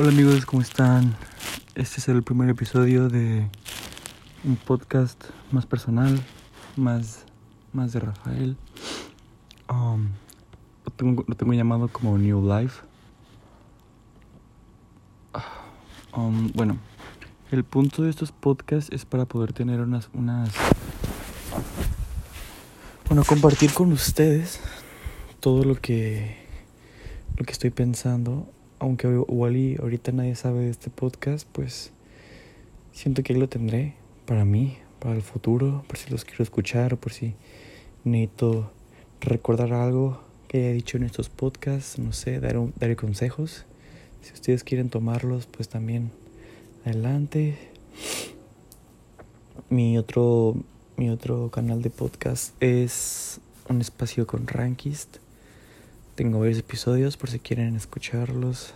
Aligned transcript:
Hola 0.00 0.10
amigos, 0.10 0.46
¿cómo 0.46 0.62
están? 0.62 1.16
Este 1.74 1.98
es 1.98 2.06
el 2.06 2.22
primer 2.22 2.48
episodio 2.48 3.08
de 3.08 3.50
un 4.44 4.54
podcast 4.54 5.24
más 5.50 5.66
personal, 5.66 6.22
más, 6.76 7.24
más 7.72 7.92
de 7.94 7.98
Rafael. 7.98 8.56
Um, 9.68 10.10
lo, 10.84 10.92
tengo, 10.92 11.24
tengo 11.34 11.52
llamado 11.52 11.88
como 11.88 12.16
New 12.16 12.48
Life. 12.48 12.80
Um, 16.12 16.52
bueno, 16.52 16.78
el 17.50 17.64
punto 17.64 18.04
de 18.04 18.10
estos 18.10 18.30
podcasts 18.30 18.92
es 18.92 19.04
para 19.04 19.24
poder 19.24 19.52
tener 19.52 19.80
unas, 19.80 20.10
unas... 20.14 20.50
Bueno, 23.08 23.24
compartir 23.24 23.72
con 23.72 23.90
ustedes 23.90 24.60
todo 25.40 25.64
lo 25.64 25.74
que, 25.74 26.36
lo 27.36 27.44
que 27.44 27.50
estoy 27.50 27.70
pensando 27.70 28.48
aunque 28.78 29.08
igual 29.08 29.76
ahorita 29.80 30.12
nadie 30.12 30.34
sabe 30.34 30.60
de 30.60 30.70
este 30.70 30.90
podcast, 30.90 31.46
pues 31.52 31.90
siento 32.92 33.22
que 33.22 33.32
ahí 33.32 33.38
lo 33.38 33.48
tendré 33.48 33.94
para 34.26 34.44
mí, 34.44 34.78
para 34.98 35.14
el 35.14 35.22
futuro, 35.22 35.84
por 35.86 35.96
si 35.96 36.10
los 36.10 36.24
quiero 36.24 36.44
escuchar 36.44 36.96
por 36.96 37.12
si 37.12 37.34
necesito 38.04 38.70
recordar 39.20 39.72
algo 39.72 40.20
que 40.48 40.58
haya 40.58 40.72
dicho 40.72 40.96
en 40.96 41.04
estos 41.04 41.28
podcasts, 41.28 41.98
no 41.98 42.12
sé, 42.12 42.40
dar 42.40 42.96
consejos. 42.96 43.64
Si 44.22 44.32
ustedes 44.32 44.64
quieren 44.64 44.88
tomarlos, 44.88 45.46
pues 45.46 45.68
también 45.68 46.10
adelante. 46.84 47.58
Mi 49.68 49.98
otro, 49.98 50.56
mi 50.96 51.10
otro 51.10 51.50
canal 51.50 51.82
de 51.82 51.90
podcast 51.90 52.54
es 52.62 53.40
un 53.68 53.80
espacio 53.80 54.26
con 54.26 54.46
Rankist 54.46 55.18
tengo 56.18 56.40
varios 56.40 56.58
episodios 56.58 57.16
por 57.16 57.30
si 57.30 57.38
quieren 57.38 57.76
escucharlos. 57.76 58.74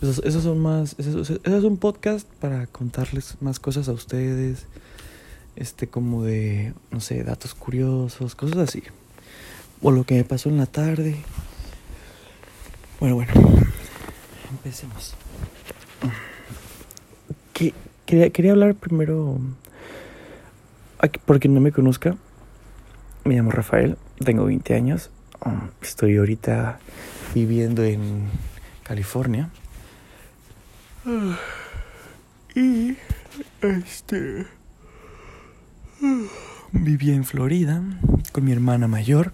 Esos, 0.00 0.44
son 0.44 0.60
más. 0.60 0.94
Esos, 0.96 1.28
es 1.28 1.64
un 1.64 1.76
podcast 1.76 2.24
para 2.34 2.68
contarles 2.68 3.36
más 3.40 3.58
cosas 3.58 3.88
a 3.88 3.92
ustedes. 3.92 4.66
Este, 5.56 5.88
como 5.88 6.22
de, 6.22 6.72
no 6.92 7.00
sé, 7.00 7.24
datos 7.24 7.56
curiosos, 7.56 8.36
cosas 8.36 8.58
así. 8.58 8.84
O 9.82 9.90
lo 9.90 10.04
que 10.04 10.14
me 10.14 10.22
pasó 10.22 10.50
en 10.50 10.56
la 10.56 10.66
tarde. 10.66 11.16
Bueno, 13.00 13.16
bueno. 13.16 13.32
Empecemos. 14.48 15.14
quería, 18.06 18.30
quería 18.30 18.52
hablar 18.52 18.76
primero. 18.76 19.40
Por 21.24 21.40
quien 21.40 21.54
no 21.54 21.60
me 21.60 21.72
conozca, 21.72 22.16
me 23.24 23.34
llamo 23.34 23.50
Rafael, 23.50 23.98
tengo 24.24 24.44
20 24.44 24.74
años. 24.76 25.10
Estoy 25.80 26.16
ahorita 26.16 26.78
viviendo 27.34 27.84
en 27.84 28.28
California. 28.82 29.50
Y 32.54 32.98
este 33.62 34.46
viví 36.72 37.12
en 37.12 37.24
Florida 37.24 37.82
con 38.30 38.44
mi 38.44 38.52
hermana 38.52 38.88
mayor. 38.88 39.32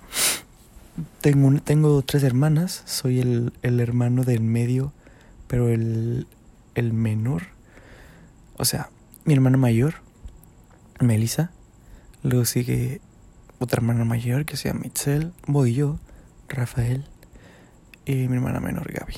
Tengo, 1.20 1.60
tengo 1.60 2.00
tres 2.02 2.22
hermanas. 2.22 2.82
Soy 2.86 3.20
el, 3.20 3.52
el 3.62 3.80
hermano 3.80 4.22
del 4.22 4.40
medio, 4.40 4.92
pero 5.48 5.68
el, 5.68 6.28
el 6.76 6.92
menor. 6.92 7.48
O 8.56 8.64
sea, 8.64 8.88
mi 9.24 9.34
hermana 9.34 9.56
mayor, 9.56 9.94
Melissa. 11.00 11.50
Luego 12.22 12.44
sigue 12.44 13.00
otra 13.58 13.78
hermana 13.78 14.04
mayor 14.04 14.44
que 14.44 14.56
se 14.56 14.68
llama 14.68 14.86
Itzel, 14.86 15.32
voy 15.46 15.74
yo, 15.74 15.98
Rafael 16.48 17.04
y 18.04 18.28
mi 18.28 18.36
hermana 18.36 18.60
menor 18.60 18.92
Gaby. 18.92 19.14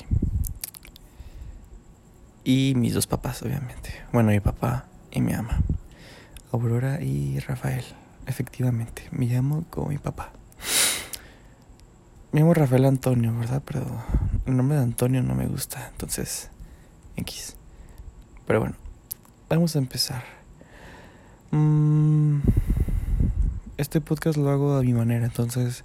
Y 2.42 2.72
mis 2.76 2.94
dos 2.94 3.06
papás, 3.06 3.42
obviamente. 3.42 3.92
Bueno, 4.12 4.30
mi 4.30 4.40
papá 4.40 4.86
y 5.10 5.20
mi 5.20 5.34
ama. 5.34 5.60
Aurora 6.52 7.00
y 7.02 7.38
Rafael. 7.40 7.84
Efectivamente, 8.26 9.08
me 9.12 9.26
llamo 9.26 9.64
como 9.70 9.90
mi 9.90 9.98
papá. 9.98 10.32
Me 12.32 12.40
llamo 12.40 12.54
Rafael 12.54 12.86
Antonio, 12.86 13.36
¿verdad? 13.38 13.62
Pero 13.64 13.84
el 14.46 14.56
nombre 14.56 14.78
de 14.78 14.84
Antonio 14.84 15.22
no 15.22 15.34
me 15.34 15.46
gusta, 15.46 15.88
entonces 15.92 16.50
X. 17.16 17.56
Pero 18.46 18.60
bueno, 18.60 18.76
vamos 19.48 19.76
a 19.76 19.78
empezar. 19.78 20.24
Mmm 21.50 22.40
este 23.80 24.00
podcast 24.00 24.36
lo 24.36 24.50
hago 24.50 24.76
a 24.76 24.82
mi 24.82 24.92
manera, 24.92 25.24
entonces 25.24 25.84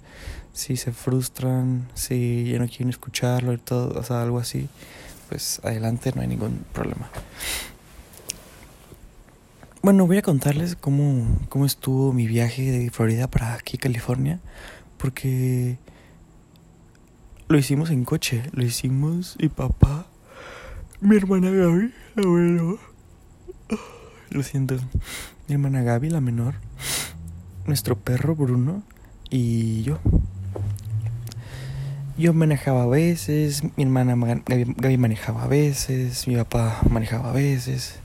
si 0.52 0.76
se 0.76 0.92
frustran, 0.92 1.88
si 1.94 2.44
ya 2.50 2.58
no 2.58 2.66
quieren 2.68 2.90
escucharlo 2.90 3.52
y 3.52 3.58
todo, 3.58 3.98
o 3.98 4.02
sea, 4.02 4.22
algo 4.22 4.38
así, 4.38 4.68
pues 5.28 5.60
adelante, 5.64 6.12
no 6.14 6.20
hay 6.20 6.28
ningún 6.28 6.64
problema. 6.72 7.08
Bueno, 9.82 10.06
voy 10.06 10.18
a 10.18 10.22
contarles 10.22 10.76
cómo, 10.76 11.38
cómo 11.48 11.64
estuvo 11.64 12.12
mi 12.12 12.26
viaje 12.26 12.70
de 12.70 12.90
Florida 12.90 13.28
para 13.28 13.54
aquí, 13.54 13.78
California, 13.78 14.40
porque 14.98 15.78
lo 17.48 17.56
hicimos 17.56 17.90
en 17.90 18.04
coche, 18.04 18.42
lo 18.52 18.64
hicimos 18.64 19.36
mi 19.40 19.48
papá, 19.48 20.06
mi 21.00 21.16
hermana 21.16 21.50
Gaby, 21.50 21.94
abuelo, 22.16 22.78
lo 24.30 24.42
siento, 24.42 24.76
mi 25.48 25.54
hermana 25.54 25.82
Gaby, 25.82 26.10
la 26.10 26.20
menor, 26.20 26.56
nuestro 27.66 27.96
perro 27.96 28.34
Bruno 28.34 28.82
y 29.30 29.82
yo. 29.82 29.98
Yo 32.18 32.32
manejaba 32.32 32.84
a 32.84 32.86
veces, 32.86 33.62
mi 33.76 33.84
hermana 33.84 34.16
Gaby 34.46 34.96
manejaba 34.96 35.44
a 35.44 35.48
veces, 35.48 36.26
mi 36.26 36.36
papá 36.36 36.80
manejaba 36.88 37.30
a 37.30 37.32
veces. 37.32 37.96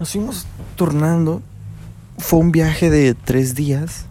Nos 0.00 0.12
fuimos 0.12 0.46
turnando. 0.76 1.42
Fue 2.18 2.38
un 2.38 2.52
viaje 2.52 2.90
de 2.90 3.14
tres 3.14 3.54
días. 3.54 4.06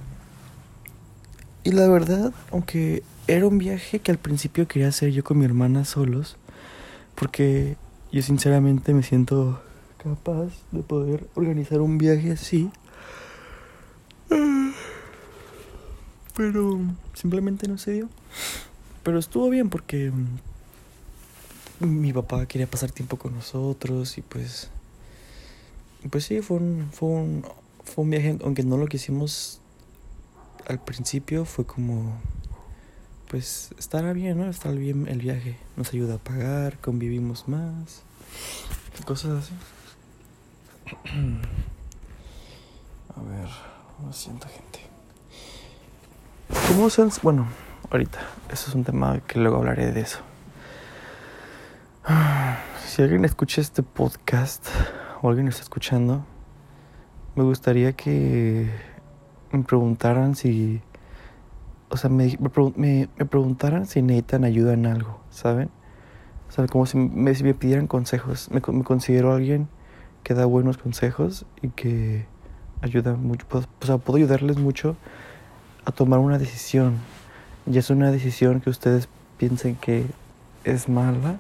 Y 1.64 1.72
la 1.72 1.88
verdad, 1.88 2.32
aunque 2.52 3.04
era 3.28 3.46
un 3.46 3.58
viaje 3.58 4.00
que 4.00 4.12
al 4.12 4.18
principio 4.18 4.68
quería 4.68 4.88
hacer 4.88 5.12
yo 5.12 5.24
con 5.24 5.38
mi 5.38 5.46
hermana 5.46 5.86
solos, 5.86 6.38
porque 7.16 7.76
yo 8.12 8.22
sinceramente 8.22 8.94
me 8.94 9.04
siento 9.04 9.62
capaz 10.02 10.48
de 10.72 10.82
poder 10.82 11.28
organizar 11.36 11.82
un 11.82 11.98
viaje 11.98 12.32
así. 12.32 12.72
Pero 16.36 16.80
simplemente 17.14 17.68
no 17.68 17.78
se 17.78 17.92
dio. 17.92 18.10
Pero 19.04 19.20
estuvo 19.20 19.50
bien 19.50 19.70
porque 19.70 20.12
mm, 20.12 21.86
mi 21.86 22.14
papá 22.14 22.46
quería 22.46 22.68
pasar 22.68 22.92
tiempo 22.92 23.18
con 23.18 23.34
nosotros 23.36 24.18
y 24.18 24.22
pues 24.22 24.70
pues 26.10 26.24
sí 26.26 26.42
fue 26.42 26.58
un 26.58 26.90
fue 26.94 27.10
un 27.10 27.46
fue 27.84 28.04
un 28.06 28.10
viaje 28.10 28.38
aunque 28.44 28.64
no 28.64 28.78
lo 28.78 28.88
quisimos 28.88 29.60
al 30.68 30.80
principio 30.80 31.44
fue 31.44 31.66
como 31.66 32.18
pues 33.28 33.72
estará 33.78 34.14
bien 34.14 34.38
no 34.38 34.50
estar 34.50 34.76
bien 34.76 35.08
el 35.08 35.20
viaje. 35.20 35.58
Nos 35.76 35.94
ayuda 35.94 36.16
a 36.16 36.20
pagar 36.20 36.78
convivimos 36.80 37.48
más 37.48 38.04
cosas 39.06 39.44
así. 39.44 39.54
A 43.16 43.22
ver 43.22 43.79
lo 44.06 44.14
siento 44.14 44.48
gente 44.48 44.80
¿Cómo 46.68 46.90
se 46.90 47.04
Bueno, 47.22 47.48
ahorita. 47.92 48.20
Eso 48.52 48.70
es 48.70 48.76
un 48.76 48.84
tema 48.84 49.20
que 49.28 49.40
luego 49.40 49.58
hablaré 49.58 49.92
de 49.92 50.02
eso. 50.02 50.20
Si 52.86 53.04
alguien 53.04 53.24
escucha 53.24 53.62
este 53.62 53.84
podcast 53.84 54.68
o 55.22 55.30
alguien 55.30 55.48
está 55.48 55.62
escuchando, 55.62 56.26
me 57.36 57.44
gustaría 57.44 57.94
que 57.94 58.70
me 59.52 59.64
preguntaran 59.64 60.36
si. 60.36 60.82
O 61.90 61.98
sea, 61.98 62.10
me, 62.10 62.38
me, 62.76 63.10
me 63.16 63.26
preguntaran 63.26 63.86
si 63.86 64.02
necesitan 64.02 64.44
ayuda 64.44 64.74
en 64.74 64.86
algo, 64.88 65.20
¿saben? 65.30 65.70
O 66.50 66.52
sea, 66.52 66.66
como 66.68 66.86
si 66.88 66.98
me, 66.98 67.34
si 67.36 67.44
me 67.44 67.54
pidieran 67.54 67.88
consejos. 67.88 68.50
Me, 68.52 68.62
me, 68.74 68.84
considero 68.84 69.34
alguien 69.34 69.68
que 70.24 70.34
da 70.34 70.46
buenos 70.46 70.78
consejos 70.78 71.46
y 71.62 71.70
que 71.70 72.26
ayuda 72.82 73.14
mucho. 73.14 73.46
Pues, 73.48 73.68
o 73.82 73.86
sea, 73.86 73.98
puedo 73.98 74.18
ayudarles 74.18 74.58
mucho 74.58 74.96
a 75.86 75.92
tomar 75.92 76.20
una 76.20 76.38
decisión. 76.38 76.98
Y 77.72 77.78
es 77.78 77.90
una 77.90 78.12
decisión 78.12 78.62
que 78.62 78.70
ustedes 78.70 79.08
piensen 79.38 79.76
que 79.76 80.06
es 80.64 80.90
mala 80.90 81.40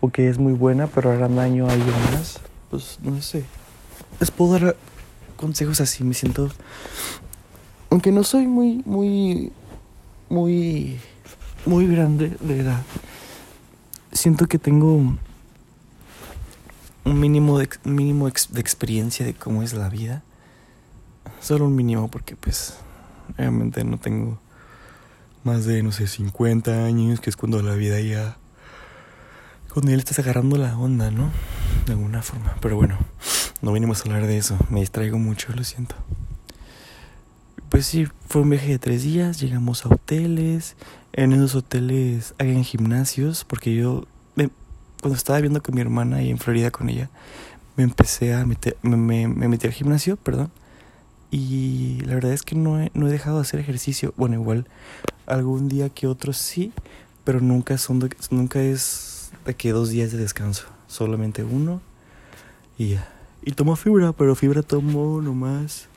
o 0.00 0.10
que 0.10 0.28
es 0.28 0.38
muy 0.38 0.52
buena, 0.52 0.86
pero 0.86 1.10
harán 1.10 1.36
daño 1.36 1.68
a 1.68 1.72
alguien 1.72 1.94
más. 2.12 2.40
Pues 2.70 2.98
no 3.02 3.20
sé. 3.20 3.44
Les 4.18 4.30
puedo 4.30 4.58
dar 4.58 4.76
consejos 5.36 5.80
así, 5.80 6.04
me 6.04 6.14
siento. 6.14 6.50
Aunque 7.90 8.12
no 8.12 8.22
soy 8.24 8.46
muy, 8.46 8.82
muy, 8.86 9.52
muy, 10.28 11.00
muy 11.66 11.86
grande 11.86 12.36
de 12.40 12.60
edad, 12.60 12.82
siento 14.12 14.46
que 14.46 14.58
tengo 14.58 14.94
un 14.94 15.18
mínimo 17.04 17.58
de, 17.58 17.68
mínimo 17.84 18.28
de 18.28 18.60
experiencia 18.60 19.26
de 19.26 19.34
cómo 19.34 19.62
es 19.62 19.72
la 19.72 19.88
vida. 19.88 20.22
Solo 21.40 21.66
un 21.66 21.76
mínimo, 21.76 22.08
porque 22.08 22.36
pues 22.36 22.74
Obviamente 23.38 23.84
no 23.84 23.98
tengo 23.98 24.38
más 25.44 25.64
de, 25.64 25.82
no 25.82 25.92
sé, 25.92 26.06
50 26.06 26.84
años, 26.84 27.20
que 27.20 27.30
es 27.30 27.36
cuando 27.36 27.62
la 27.62 27.74
vida 27.74 28.00
ya 28.00 28.36
cuando 29.72 29.90
ya 29.90 29.96
le 29.96 30.00
estás 30.00 30.18
agarrando 30.18 30.56
la 30.56 30.76
onda, 30.76 31.10
¿no? 31.12 31.30
De 31.86 31.92
alguna 31.92 32.22
forma. 32.22 32.56
Pero 32.60 32.74
bueno, 32.74 32.98
no 33.62 33.70
venimos 33.70 34.00
a 34.00 34.08
hablar 34.08 34.26
de 34.26 34.36
eso. 34.36 34.58
Me 34.68 34.80
distraigo 34.80 35.18
mucho, 35.18 35.52
lo 35.54 35.62
siento. 35.62 35.94
Pues 37.68 37.86
sí, 37.86 38.08
fue 38.28 38.42
un 38.42 38.50
viaje 38.50 38.66
de 38.66 38.78
tres 38.80 39.04
días. 39.04 39.40
Llegamos 39.40 39.86
a 39.86 39.90
hoteles. 39.90 40.74
En 41.12 41.32
esos 41.32 41.54
hoteles 41.54 42.34
hay 42.38 42.64
gimnasios. 42.64 43.44
Porque 43.44 43.72
yo, 43.76 44.06
cuando 45.00 45.16
estaba 45.16 45.38
viviendo 45.38 45.62
con 45.62 45.76
mi 45.76 45.82
hermana 45.82 46.20
y 46.20 46.30
en 46.30 46.38
Florida 46.38 46.72
con 46.72 46.88
ella, 46.88 47.08
me 47.76 47.84
empecé 47.84 48.34
a 48.34 48.44
meter, 48.44 48.76
me, 48.82 48.96
me, 48.96 49.46
metí 49.46 49.68
al 49.68 49.72
gimnasio, 49.72 50.16
perdón. 50.16 50.50
Y 51.30 52.00
la 52.06 52.14
verdad 52.14 52.32
es 52.32 52.42
que 52.42 52.56
no 52.56 52.80
he, 52.80 52.90
no 52.94 53.06
he 53.06 53.10
dejado 53.10 53.36
de 53.36 53.42
hacer 53.42 53.60
ejercicio. 53.60 54.12
Bueno, 54.16 54.34
igual 54.34 54.66
algún 55.26 55.68
día 55.68 55.88
que 55.88 56.06
otro 56.06 56.32
sí, 56.32 56.72
pero 57.24 57.40
nunca 57.40 57.78
son 57.78 58.08
nunca 58.30 58.60
es 58.60 59.30
de 59.44 59.54
que 59.54 59.70
dos 59.70 59.90
días 59.90 60.10
de 60.12 60.18
descanso, 60.18 60.66
solamente 60.88 61.44
uno 61.44 61.80
y 62.78 62.90
ya. 62.90 63.08
Y 63.42 63.52
tomo 63.52 63.76
fibra, 63.76 64.12
pero 64.12 64.34
fibra 64.34 64.62
tomo 64.62 65.22
nomás 65.22 65.88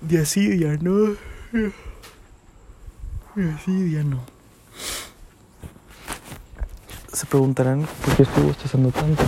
de 0.00 0.18
así, 0.18 0.48
día 0.48 0.78
no. 0.80 1.14
De 1.52 3.50
así, 3.52 3.82
día 3.82 4.02
no. 4.02 4.20
Se 7.12 7.26
preguntarán 7.26 7.86
por 8.04 8.16
qué 8.16 8.22
estoy 8.22 8.44
bostezando 8.44 8.90
tanto. 8.90 9.22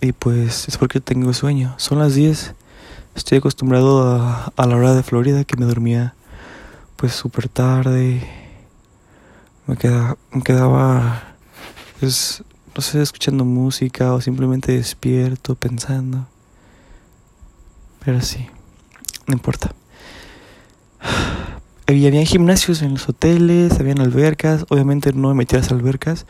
Y 0.00 0.12
pues 0.12 0.66
es 0.68 0.76
porque 0.78 1.00
tengo 1.00 1.32
sueño. 1.32 1.74
Son 1.78 1.98
las 1.98 2.14
10. 2.14 2.54
Estoy 3.14 3.38
acostumbrado 3.38 4.02
a, 4.02 4.52
a 4.56 4.66
la 4.66 4.76
hora 4.76 4.94
de 4.94 5.02
Florida 5.02 5.44
que 5.44 5.56
me 5.56 5.66
dormía 5.66 6.14
pues 6.96 7.12
súper 7.12 7.48
tarde. 7.48 8.28
Me, 9.66 9.76
queda, 9.76 10.16
me 10.32 10.42
quedaba 10.42 11.22
pues 11.98 12.42
no 12.74 12.82
sé, 12.82 13.02
escuchando 13.02 13.44
música 13.44 14.14
o 14.14 14.20
simplemente 14.20 14.72
despierto, 14.72 15.54
pensando. 15.54 16.26
Pero 18.04 18.20
sí, 18.20 18.46
no 19.26 19.34
importa. 19.34 19.74
Había 21.86 22.24
gimnasios 22.24 22.82
en 22.82 22.92
los 22.92 23.08
hoteles, 23.08 23.80
habían 23.80 24.00
albercas. 24.00 24.64
Obviamente 24.68 25.12
no 25.12 25.26
me 25.28 25.34
metía 25.34 25.58
a 25.58 25.62
las 25.62 25.72
albercas. 25.72 26.24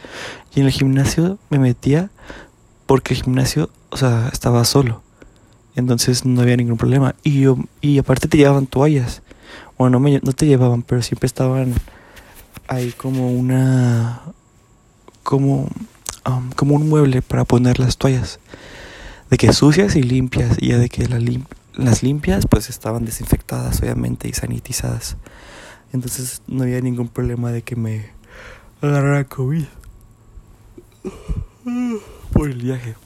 Y 0.55 0.61
en 0.61 0.67
el 0.67 0.73
gimnasio 0.73 1.38
me 1.50 1.59
metía 1.59 2.11
porque 2.87 3.12
el 3.12 3.23
gimnasio, 3.23 3.69
o 3.91 3.99
sea, 3.99 4.31
estaba 4.33 4.65
solo. 4.65 5.03
Entonces 5.81 6.25
no 6.25 6.43
había 6.43 6.56
ningún 6.56 6.77
problema. 6.77 7.15
Y, 7.25 7.41
yo, 7.41 7.59
y 7.81 7.99
aparte 7.99 8.29
te 8.29 8.38
llevaban 8.38 8.67
toallas. 8.67 9.23
Bueno, 9.77 9.99
no, 9.99 10.00
me, 10.00 10.21
no 10.23 10.32
te 10.32 10.47
llevaban, 10.47 10.82
pero 10.82 11.03
siempre 11.03 11.27
estaban 11.27 11.75
ahí 12.69 12.93
como 12.93 13.32
una... 13.32 14.21
Como 15.23 15.69
Um, 16.27 16.50
como 16.53 16.75
un 16.75 16.88
mueble 16.88 17.23
para 17.23 17.44
poner 17.44 17.79
las 17.79 17.97
toallas. 17.97 18.41
De 19.31 19.37
que 19.37 19.53
sucias 19.53 19.97
y 19.97 20.03
limpias, 20.03 20.56
y 20.61 20.69
ya 20.69 20.79
de 20.79 20.88
que 20.88 21.06
las 21.75 22.03
limpias 22.03 22.47
pues 22.47 22.69
estaban 22.69 23.05
desinfectadas 23.05 23.81
obviamente 23.81 24.29
y 24.29 24.33
sanitizadas. 24.33 25.17
Entonces 25.93 26.43
no 26.47 26.65
había 26.65 26.81
ningún 26.81 27.09
problema 27.09 27.53
de 27.53 27.62
que 27.62 27.76
me 27.76 28.11
agarrara 28.83 29.25
COVID 29.25 29.65
por 32.33 32.50
el 32.50 32.61
viaje. 32.61 32.97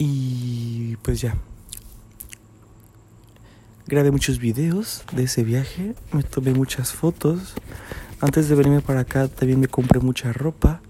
Y 0.00 0.96
pues 1.02 1.20
ya. 1.20 1.36
Grabé 3.86 4.10
muchos 4.10 4.40
videos 4.40 5.04
de 5.12 5.24
ese 5.24 5.44
viaje, 5.44 5.94
me 6.12 6.24
tomé 6.24 6.54
muchas 6.54 6.92
fotos. 6.92 7.54
Antes 8.20 8.48
de 8.48 8.56
venirme 8.56 8.80
para 8.80 9.00
acá 9.00 9.28
también 9.28 9.60
me 9.60 9.68
compré 9.68 10.00
mucha 10.00 10.32
ropa 10.32 10.80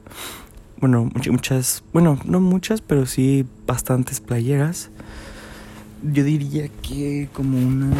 bueno, 0.81 1.11
muchas, 1.31 1.83
bueno, 1.93 2.19
no 2.25 2.41
muchas, 2.41 2.81
pero 2.81 3.05
sí 3.05 3.45
bastantes 3.67 4.19
playeras. 4.21 4.89
Yo 6.03 6.25
diría 6.25 6.69
que 6.69 7.29
como 7.35 7.59
unas... 7.59 7.99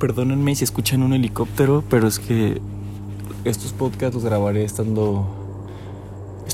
Perdónenme 0.00 0.56
si 0.56 0.64
escuchan 0.64 1.04
un 1.04 1.12
helicóptero, 1.12 1.84
pero 1.88 2.08
es 2.08 2.18
que 2.18 2.60
estos 3.44 3.72
podcasts 3.72 4.16
los 4.16 4.24
grabaré 4.24 4.64
estando... 4.64 5.41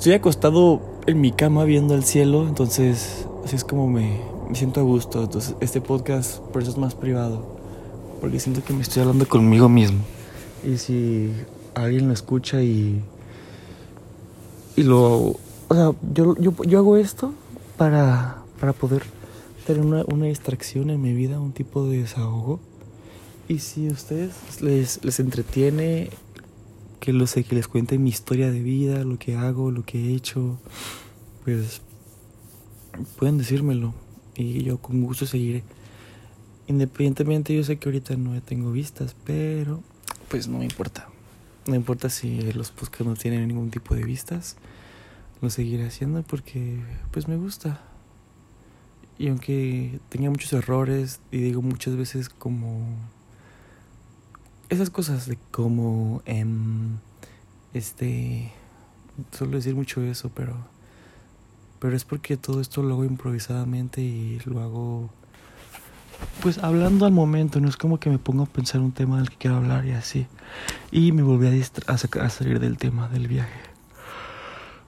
Estoy 0.08 0.20
acostado 0.20 0.80
en 1.06 1.20
mi 1.20 1.32
cama 1.32 1.64
viendo 1.64 1.92
al 1.92 2.02
cielo, 2.02 2.48
entonces 2.48 3.26
así 3.44 3.56
es 3.56 3.62
como 3.62 3.86
me, 3.88 4.18
me 4.48 4.54
siento 4.54 4.80
a 4.80 4.82
gusto. 4.82 5.22
Entonces 5.22 5.54
este 5.60 5.82
podcast 5.82 6.38
por 6.38 6.62
eso 6.62 6.70
es 6.70 6.78
más 6.78 6.94
privado, 6.94 7.44
porque 8.18 8.40
siento 8.40 8.64
que 8.64 8.72
me 8.72 8.80
estoy 8.80 9.02
hablando 9.02 9.28
conmigo 9.28 9.68
mismo. 9.68 9.98
Y 10.64 10.78
si 10.78 11.30
alguien 11.74 12.08
lo 12.08 12.14
escucha 12.14 12.62
y, 12.62 13.02
y 14.76 14.82
lo... 14.82 15.36
O 15.68 15.74
sea, 15.74 15.92
yo, 16.14 16.34
yo, 16.38 16.54
yo 16.64 16.78
hago 16.78 16.96
esto 16.96 17.34
para, 17.76 18.38
para 18.60 18.72
poder 18.72 19.02
tener 19.66 19.84
una, 19.84 20.04
una, 20.06 20.24
distracción 20.24 20.88
en 20.88 21.02
mi 21.02 21.12
vida, 21.12 21.38
un 21.38 21.52
tipo 21.52 21.86
de 21.86 21.98
desahogo. 21.98 22.60
Y 23.46 23.58
si 23.58 23.88
a 23.88 23.92
ustedes 23.92 24.62
les, 24.62 25.04
les 25.04 25.20
entretiene 25.20 26.08
que, 27.00 27.12
lo 27.12 27.26
sé, 27.26 27.44
que 27.44 27.54
les 27.54 27.68
cuente 27.68 27.98
mi 27.98 28.10
historia 28.10 28.50
de 28.50 28.60
vida, 28.60 29.04
lo 29.04 29.18
que 29.18 29.36
hago, 29.36 29.70
lo 29.70 29.84
que 29.84 29.98
he 29.98 30.14
hecho, 30.14 30.58
pues 31.44 31.82
pueden 33.18 33.38
decírmelo 33.38 33.94
y 34.34 34.62
yo 34.62 34.78
con 34.78 35.02
gusto 35.02 35.26
seguiré. 35.26 35.64
Independientemente, 36.66 37.54
yo 37.54 37.64
sé 37.64 37.78
que 37.78 37.88
ahorita 37.88 38.16
no 38.16 38.40
tengo 38.42 38.72
vistas, 38.72 39.16
pero 39.24 39.82
pues 40.28 40.48
no 40.48 40.58
me 40.58 40.64
importa. 40.64 41.08
No 41.66 41.74
importa 41.74 42.10
si 42.10 42.52
los 42.52 42.70
podcasts 42.70 43.06
no 43.06 43.14
tienen 43.14 43.48
ningún 43.48 43.70
tipo 43.70 43.94
de 43.94 44.04
vistas, 44.04 44.56
lo 45.40 45.50
seguiré 45.50 45.86
haciendo 45.86 46.22
porque 46.22 46.80
pues 47.10 47.28
me 47.28 47.36
gusta. 47.36 47.80
Y 49.18 49.28
aunque 49.28 49.98
tenía 50.08 50.30
muchos 50.30 50.52
errores 50.52 51.20
y 51.32 51.38
digo 51.38 51.60
muchas 51.60 51.96
veces 51.96 52.28
como 52.28 52.86
esas 54.68 54.90
cosas 54.90 55.26
de 55.26 55.38
como 55.50 56.22
em, 56.26 56.98
este 57.74 58.52
suelo 59.32 59.56
decir 59.56 59.74
mucho 59.74 60.02
eso, 60.02 60.30
pero 60.34 60.54
pero 61.80 61.96
es 61.96 62.04
porque 62.04 62.36
todo 62.36 62.60
esto 62.60 62.82
lo 62.82 62.94
hago 62.94 63.04
improvisadamente 63.04 64.00
y 64.00 64.40
lo 64.44 64.60
hago 64.60 65.10
pues 66.42 66.58
hablando 66.58 67.06
al 67.06 67.12
momento, 67.12 67.60
no 67.60 67.68
es 67.68 67.76
como 67.76 68.00
que 68.00 68.10
me 68.10 68.18
pongo 68.18 68.44
a 68.44 68.46
pensar 68.46 68.80
un 68.80 68.92
tema 68.92 69.18
del 69.18 69.30
que 69.30 69.36
quiero 69.36 69.56
hablar 69.56 69.86
y 69.86 69.92
así. 69.92 70.26
Y 70.90 71.12
me 71.12 71.22
volví 71.22 71.46
a, 71.46 71.92
a, 71.92 72.28
salir 72.28 72.58
del 72.58 72.76
tema 72.76 73.08
del 73.08 73.28
viaje. 73.28 73.60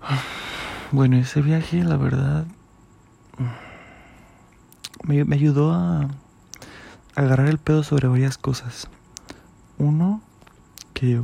Bueno, 0.92 1.16
ese 1.18 1.40
viaje, 1.40 1.84
la 1.84 1.96
verdad, 1.96 2.46
me, 5.04 5.24
me 5.24 5.36
ayudó 5.36 5.70
a, 5.70 6.00
a 6.00 6.08
agarrar 7.14 7.46
el 7.46 7.58
pedo 7.58 7.84
sobre 7.84 8.08
varias 8.08 8.38
cosas. 8.38 8.88
Uno, 9.80 10.20
que 10.92 11.22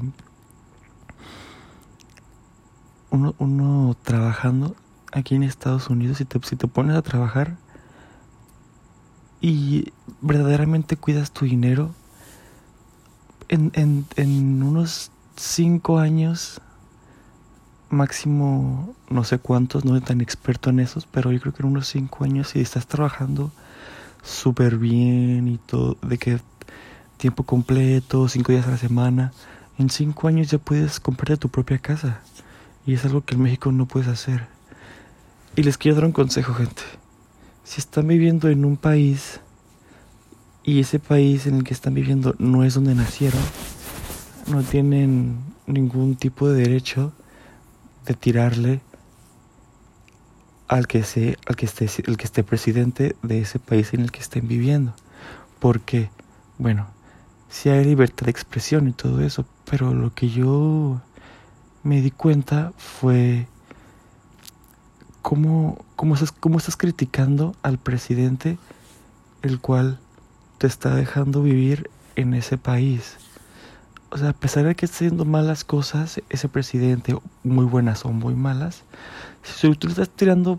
uno, 3.11 3.35
uno 3.39 3.97
trabajando 4.03 4.75
aquí 5.13 5.35
en 5.35 5.43
Estados 5.43 5.91
Unidos, 5.91 6.17
si 6.17 6.25
te, 6.25 6.39
te 6.39 6.67
pones 6.67 6.97
a 6.97 7.03
trabajar, 7.03 7.59
y 9.43 9.93
verdaderamente 10.23 10.97
cuidas 10.97 11.33
tu 11.33 11.45
dinero, 11.45 11.95
en, 13.49 13.73
en, 13.75 14.07
en 14.17 14.63
unos 14.63 15.11
cinco 15.37 15.99
años, 15.99 16.63
máximo 17.91 18.95
no 19.11 19.23
sé 19.23 19.39
cuántos, 19.39 19.85
no 19.85 19.93
soy 19.93 20.01
tan 20.01 20.23
experto 20.23 20.71
en 20.71 20.81
esos, 20.81 21.05
pero 21.05 21.31
yo 21.31 21.41
creo 21.41 21.53
que 21.53 21.63
en 21.63 21.69
unos 21.69 21.89
cinco 21.89 22.25
años, 22.25 22.49
si 22.49 22.61
estás 22.61 22.87
trabajando 22.87 23.53
súper 24.23 24.79
bien 24.79 25.47
y 25.47 25.59
todo, 25.59 25.99
de 26.01 26.17
que 26.17 26.41
tiempo 27.17 27.45
completo, 27.45 28.29
cinco 28.29 28.53
días 28.53 28.67
a 28.67 28.73
la 28.73 28.79
semana, 28.79 29.33
en 29.79 29.91
cinco 29.91 30.29
años 30.29 30.51
ya 30.51 30.59
puedes 30.59 31.01
comprarte 31.01 31.37
tu 31.37 31.49
propia 31.49 31.79
casa. 31.79 32.21
Y 32.87 32.95
es 32.95 33.05
algo 33.05 33.25
que 33.25 33.35
en 33.35 33.43
México 33.43 33.73
no 33.73 33.87
puedes 33.87 34.09
hacer. 34.09 34.47
Y 35.57 35.63
les 35.63 35.79
quiero 35.79 35.97
dar 35.97 36.05
un 36.05 36.13
consejo, 36.13 36.55
gente 36.55 36.83
si 37.67 37.81
están 37.81 38.07
viviendo 38.07 38.49
en 38.49 38.65
un 38.65 38.77
país 38.77 39.41
y 40.63 40.79
ese 40.79 41.01
país 41.01 41.47
en 41.47 41.57
el 41.57 41.65
que 41.65 41.75
están 41.75 41.95
viviendo 41.95 42.37
no 42.39 42.63
es 42.63 42.75
donde 42.75 42.95
nacieron, 42.95 43.43
no 44.47 44.63
tienen 44.63 45.41
ningún 45.67 46.15
tipo 46.15 46.49
de 46.49 46.63
derecho 46.63 47.13
de 48.07 48.15
tirarle 48.15 48.81
al 50.69 50.87
que 50.87 51.03
se, 51.03 51.39
al 51.47 51.57
que 51.57 51.67
esté, 51.67 51.91
el 52.07 52.17
que 52.17 52.25
esté 52.25 52.45
presidente 52.45 53.17
de 53.23 53.41
ese 53.41 53.59
país 53.59 53.93
en 53.95 54.01
el 54.01 54.13
que 54.13 54.21
estén 54.21 54.47
viviendo. 54.47 54.95
Porque, 55.59 56.11
bueno, 56.59 56.87
sí 57.49 57.69
hay 57.69 57.85
libertad 57.85 58.27
de 58.27 58.31
expresión 58.31 58.89
y 58.89 58.93
todo 58.93 59.21
eso, 59.21 59.45
pero 59.71 59.95
lo 59.95 60.15
que 60.15 60.29
yo 60.29 61.01
me 61.83 62.01
di 62.01 62.11
cuenta 62.11 62.73
fue 62.77 63.47
cómo, 65.23 65.85
cómo, 65.97 66.15
estás, 66.15 66.33
cómo 66.33 66.59
estás 66.59 66.77
criticando 66.77 67.55
al 67.63 67.79
presidente 67.79 68.59
el 69.43 69.61
cual 69.61 69.99
te 70.59 70.67
está 70.67 70.95
dejando 70.95 71.43
vivir 71.43 71.91
en 72.17 72.35
ese 72.35 72.59
país. 72.59 73.17
o 74.11 74.19
sea, 74.19 74.31
a 74.31 74.33
pesar 74.33 74.65
de 74.65 74.75
que 74.75 74.87
esté 74.87 75.07
haciendo 75.07 75.25
malas 75.25 75.65
cosas, 75.65 76.23
ese 76.31 76.49
presidente, 76.49 77.17
muy 77.45 77.65
buenas 77.65 78.05
o 78.05 78.11
muy 78.11 78.35
malas, 78.35 78.83
si 79.43 79.73
tú 79.75 79.89
le 79.89 79.93
estás 79.93 80.11
tirando 80.11 80.59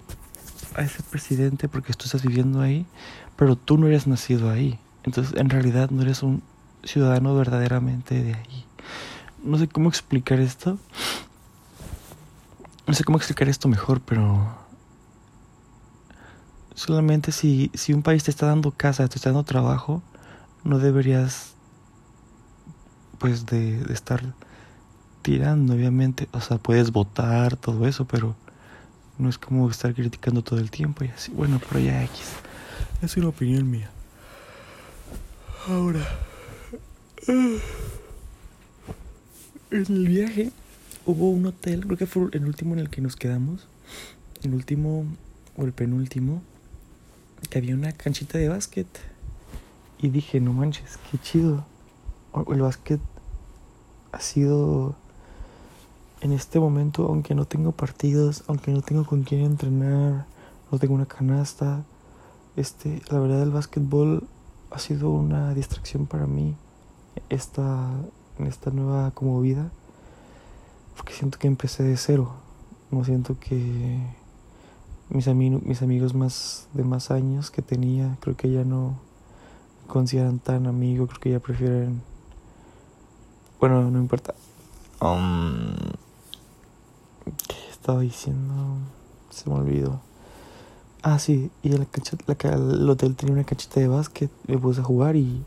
a 0.75 0.83
ese 0.83 1.01
presidente 1.03 1.67
porque 1.67 1.93
tú 1.93 2.05
estás 2.05 2.23
viviendo 2.23 2.61
ahí, 2.61 2.85
pero 3.35 3.55
tú 3.55 3.77
no 3.77 3.87
eres 3.87 4.07
nacido 4.07 4.49
ahí. 4.49 4.79
Entonces, 5.03 5.33
en 5.37 5.49
realidad 5.49 5.89
no 5.89 6.01
eres 6.01 6.23
un 6.23 6.43
ciudadano 6.87 7.35
verdaderamente 7.35 8.23
de 8.23 8.33
ahí. 8.33 8.65
No 9.43 9.57
sé 9.57 9.67
cómo 9.67 9.89
explicar 9.89 10.39
esto. 10.39 10.77
No 12.87 12.93
sé 12.93 13.03
cómo 13.03 13.17
explicar 13.17 13.49
esto 13.49 13.67
mejor, 13.67 14.01
pero 14.01 14.57
solamente 16.73 17.31
si, 17.31 17.69
si 17.73 17.93
un 17.93 18.01
país 18.01 18.23
te 18.23 18.31
está 18.31 18.45
dando 18.45 18.71
casa, 18.71 19.07
te 19.07 19.15
está 19.17 19.29
dando 19.29 19.43
trabajo, 19.43 20.01
no 20.63 20.79
deberías 20.79 21.53
pues 23.17 23.45
de, 23.45 23.83
de 23.83 23.93
estar 23.93 24.23
tirando, 25.21 25.73
obviamente. 25.73 26.29
O 26.31 26.39
sea, 26.39 26.57
puedes 26.57 26.91
votar, 26.91 27.57
todo 27.57 27.87
eso, 27.87 28.05
pero 28.05 28.35
no 29.17 29.29
es 29.29 29.37
como 29.37 29.69
estar 29.69 29.93
criticando 29.93 30.41
todo 30.41 30.59
el 30.59 30.71
tiempo 30.71 31.03
y 31.03 31.09
así. 31.09 31.31
Bueno, 31.31 31.59
pero 31.67 31.79
ya 31.79 32.03
X. 32.03 32.33
Es 33.01 33.17
una 33.17 33.27
opinión 33.27 33.69
mía. 33.69 33.89
Ahora. 35.67 36.01
En 37.27 37.59
el 39.69 40.07
viaje 40.07 40.51
hubo 41.05 41.29
un 41.29 41.45
hotel, 41.45 41.85
creo 41.85 41.97
que 41.97 42.05
fue 42.05 42.29
el 42.31 42.45
último 42.45 42.73
en 42.73 42.79
el 42.79 42.89
que 42.89 43.01
nos 43.01 43.17
quedamos. 43.17 43.67
El 44.43 44.53
último 44.53 45.03
o 45.57 45.65
el 45.65 45.73
penúltimo. 45.73 46.41
Que 47.49 47.57
había 47.57 47.75
una 47.75 47.91
canchita 47.91 48.37
de 48.37 48.47
básquet. 48.47 48.87
Y 49.99 50.07
dije, 50.07 50.39
no 50.39 50.53
manches, 50.53 50.97
qué 51.11 51.17
chido. 51.17 51.65
El 52.49 52.61
básquet 52.61 53.01
ha 54.13 54.21
sido 54.21 54.95
en 56.21 56.31
este 56.31 56.61
momento, 56.61 57.07
aunque 57.07 57.35
no 57.35 57.43
tengo 57.43 57.73
partidos, 57.73 58.45
aunque 58.47 58.71
no 58.71 58.81
tengo 58.81 59.05
con 59.05 59.23
quién 59.23 59.41
entrenar, 59.41 60.27
no 60.71 60.79
tengo 60.79 60.93
una 60.93 61.05
canasta, 61.05 61.83
este, 62.55 63.01
la 63.11 63.19
verdad 63.19 63.43
el 63.43 63.51
básquetbol 63.51 64.23
ha 64.71 64.79
sido 64.79 65.09
una 65.09 65.53
distracción 65.53 66.05
para 66.05 66.25
mí 66.25 66.55
esta, 67.29 67.89
en 68.39 68.47
esta 68.47 68.71
nueva 68.71 69.11
como 69.11 69.41
vida, 69.41 69.69
porque 70.95 71.13
siento 71.13 71.39
que 71.39 71.47
empecé 71.47 71.83
de 71.83 71.97
cero, 71.97 72.31
no 72.91 73.03
siento 73.03 73.37
que 73.39 73.99
mis, 75.09 75.27
amigos 75.27 75.61
mis 75.63 75.81
amigos 75.81 76.13
más 76.13 76.67
de 76.73 76.83
más 76.83 77.11
años 77.11 77.51
que 77.51 77.61
tenía, 77.61 78.17
creo 78.19 78.35
que 78.35 78.51
ya 78.51 78.63
no 78.63 78.99
me 79.81 79.93
consideran 79.93 80.39
tan 80.39 80.67
amigos, 80.67 81.09
creo 81.09 81.21
que 81.21 81.31
ya 81.31 81.39
prefieren, 81.39 82.01
bueno, 83.59 83.89
no 83.89 83.99
importa. 83.99 84.35
Um, 85.01 85.75
estaba 87.69 88.01
diciendo? 88.01 88.53
Se 89.29 89.49
me 89.49 89.55
olvidó. 89.55 90.01
Ah, 91.03 91.19
sí, 91.19 91.49
y 91.63 91.71
el, 91.71 91.87
la, 92.25 92.51
el 92.51 92.89
hotel 92.89 93.15
tenía 93.15 93.33
una 93.33 93.43
canchita 93.43 93.79
de 93.79 93.87
básquet. 93.87 94.29
Me 94.45 94.57
puse 94.57 94.81
a 94.81 94.83
jugar 94.83 95.15
y. 95.15 95.43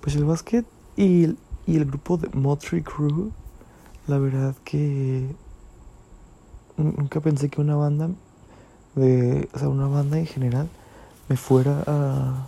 Pues 0.00 0.16
el 0.16 0.24
básquet 0.24 0.64
y 0.96 1.36
y 1.66 1.76
el 1.76 1.86
grupo 1.86 2.16
de 2.16 2.28
Motley 2.28 2.82
Crew. 2.82 3.32
La 4.06 4.18
verdad 4.18 4.54
que. 4.64 5.34
Nunca 6.76 7.20
pensé 7.20 7.48
que 7.48 7.60
una 7.60 7.76
banda. 7.76 8.10
De, 8.94 9.48
o 9.52 9.58
sea, 9.58 9.68
una 9.68 9.86
banda 9.86 10.18
en 10.18 10.26
general. 10.26 10.68
Me 11.28 11.36
fuera 11.36 11.82
a. 11.86 12.46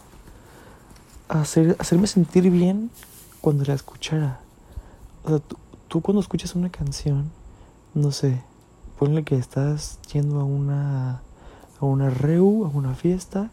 a 1.29 1.41
hacer, 1.41 1.77
hacerme 1.79 2.07
sentir 2.07 2.51
bien 2.51 2.91
cuando 3.41 3.65
la 3.65 3.75
escuchara. 3.75 4.41
O 5.25 5.29
sea, 5.29 5.39
tú, 5.39 5.57
tú 5.89 6.01
cuando 6.03 6.21
escuchas 6.21 6.55
una 6.55 6.71
canción. 6.71 7.31
No 7.95 8.13
sé 8.13 8.43
ponle 8.99 9.25
que 9.25 9.37
estás 9.37 9.99
yendo 10.13 10.41
a 10.41 10.45
una 10.45 11.21
a 11.81 11.85
una 11.85 12.09
reu, 12.09 12.65
a 12.65 12.69
una 12.69 12.95
fiesta 12.95 13.51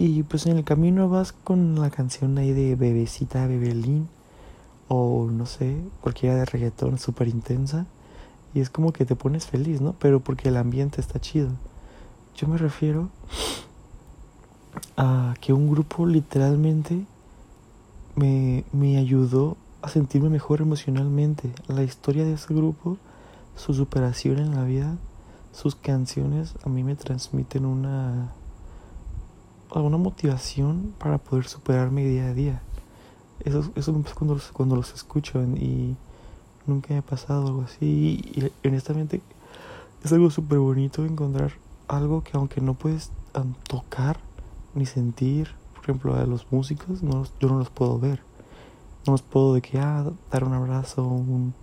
y 0.00 0.22
pues 0.22 0.46
en 0.46 0.56
el 0.56 0.64
camino 0.64 1.10
vas 1.10 1.32
con 1.32 1.78
la 1.78 1.90
canción 1.90 2.38
ahí 2.38 2.52
de 2.52 2.74
Bebecita 2.74 3.46
Bebelín 3.46 4.08
o 4.88 5.28
no 5.30 5.44
sé, 5.44 5.76
cualquiera 6.00 6.36
de 6.36 6.46
reggaetón 6.46 6.98
súper 6.98 7.28
intensa 7.28 7.84
y 8.54 8.60
es 8.60 8.70
como 8.70 8.94
que 8.94 9.04
te 9.04 9.14
pones 9.14 9.44
feliz, 9.44 9.82
¿no? 9.82 9.94
Pero 9.98 10.20
porque 10.20 10.48
el 10.48 10.56
ambiente 10.56 11.02
está 11.02 11.20
chido. 11.20 11.50
Yo 12.34 12.48
me 12.48 12.56
refiero 12.56 13.10
a 14.96 15.34
que 15.38 15.52
un 15.52 15.70
grupo 15.70 16.06
literalmente 16.06 17.04
me, 18.16 18.64
me 18.72 18.96
ayudó 18.96 19.58
a 19.82 19.90
sentirme 19.90 20.30
mejor 20.30 20.62
emocionalmente. 20.62 21.52
La 21.68 21.82
historia 21.82 22.24
de 22.24 22.32
ese 22.32 22.54
grupo 22.54 22.96
su 23.54 23.74
superación 23.74 24.38
en 24.38 24.54
la 24.54 24.64
vida, 24.64 24.96
sus 25.52 25.74
canciones 25.74 26.54
a 26.64 26.70
mí 26.70 26.84
me 26.84 26.94
transmiten 26.94 27.66
una 27.66 28.32
alguna 29.74 29.96
motivación 29.96 30.94
para 30.98 31.18
poder 31.18 31.46
superarme 31.46 32.04
día 32.04 32.26
a 32.26 32.34
día. 32.34 32.62
Eso, 33.44 33.70
eso 33.74 33.92
me 33.92 34.02
pasa 34.02 34.14
cuando 34.14 34.34
los, 34.34 34.52
cuando 34.52 34.76
los 34.76 34.92
escucho 34.92 35.42
y 35.42 35.96
nunca 36.66 36.88
me 36.90 36.98
ha 36.98 37.02
pasado 37.02 37.46
algo 37.46 37.62
así. 37.62 38.20
Y, 38.34 38.68
honestamente 38.68 39.20
es 40.04 40.12
algo 40.12 40.30
súper 40.30 40.58
bonito 40.58 41.04
encontrar 41.04 41.52
algo 41.86 42.22
que 42.22 42.30
aunque 42.34 42.60
no 42.60 42.74
puedes 42.74 43.10
tocar 43.68 44.18
ni 44.74 44.86
sentir, 44.86 45.48
por 45.74 45.84
ejemplo 45.84 46.14
a 46.14 46.24
los 46.24 46.50
músicos, 46.50 47.02
no, 47.02 47.24
yo 47.38 47.48
no 47.48 47.58
los 47.58 47.70
puedo 47.70 47.98
ver. 47.98 48.22
No 49.06 49.12
los 49.12 49.22
puedo 49.22 49.54
de 49.54 49.62
que, 49.62 49.78
ah, 49.78 50.10
dar 50.30 50.44
un 50.44 50.52
abrazo, 50.52 51.04
un 51.04 51.54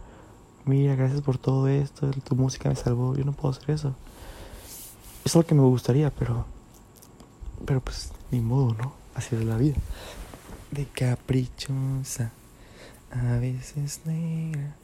mira, 0.67 0.95
gracias 0.95 1.21
por 1.21 1.37
todo 1.37 1.67
esto, 1.67 2.09
tu 2.23 2.35
música 2.35 2.69
me 2.69 2.75
salvó, 2.75 3.15
yo 3.15 3.23
no 3.23 3.31
puedo 3.31 3.53
hacer 3.53 3.71
eso. 3.71 3.95
Es 5.23 5.35
algo 5.35 5.47
que 5.47 5.55
me 5.55 5.61
gustaría, 5.61 6.09
pero, 6.11 6.45
pero 7.65 7.81
pues 7.81 8.11
ni 8.31 8.39
modo, 8.39 8.73
¿no? 8.73 8.93
Así 9.15 9.35
es 9.35 9.43
la 9.43 9.57
vida. 9.57 9.75
De 10.71 10.85
caprichosa, 10.85 12.31
a 13.11 13.37
veces 13.39 14.01
negra. 14.05 14.75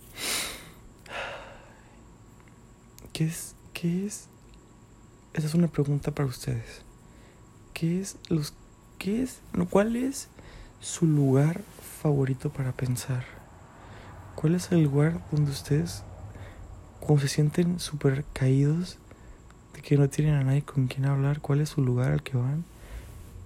¿Qué 3.11 3.25
es? 3.25 3.55
¿Qué 3.73 4.07
es? 4.07 4.27
Esa 5.33 5.47
es 5.47 5.53
una 5.53 5.67
pregunta 5.67 6.11
para 6.11 6.29
ustedes. 6.29 6.81
¿Qué 7.73 8.01
es 8.01 8.17
los 8.29 8.53
qué 8.97 9.23
es, 9.23 9.41
cuál 9.69 9.95
es 9.95 10.29
su 10.79 11.05
lugar 11.05 11.61
favorito 12.01 12.49
para 12.51 12.71
pensar? 12.71 13.25
¿Cuál 14.35 14.55
es 14.55 14.71
el 14.71 14.83
lugar 14.83 15.21
donde 15.31 15.51
ustedes, 15.51 16.03
cuando 16.99 17.21
se 17.21 17.27
sienten 17.27 17.79
súper 17.79 18.23
caídos, 18.33 18.97
de 19.73 19.81
que 19.81 19.97
no 19.97 20.09
tienen 20.09 20.35
a 20.35 20.43
nadie 20.43 20.61
con 20.61 20.87
quien 20.87 21.05
hablar, 21.05 21.39
cuál 21.41 21.61
es 21.61 21.69
su 21.69 21.81
lugar 21.83 22.11
al 22.11 22.23
que 22.23 22.37
van 22.37 22.63